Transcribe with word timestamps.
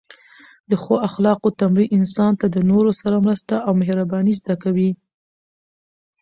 د 0.69 0.71
ښو 0.81 0.95
اخلاقو 1.07 1.49
تمرین 1.61 1.89
انسان 1.97 2.31
ته 2.39 2.45
د 2.55 2.57
نورو 2.69 2.91
سره 3.01 3.23
مرسته 3.25 3.55
او 3.65 3.71
مهرباني 3.81 4.33
زده 4.39 4.55
کوي. 4.63 4.91